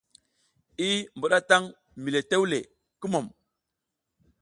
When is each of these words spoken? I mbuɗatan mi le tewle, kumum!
I 0.87 0.89
mbuɗatan 1.15 1.63
mi 2.01 2.09
le 2.13 2.19
tewle, 2.29 2.59
kumum! 2.99 3.25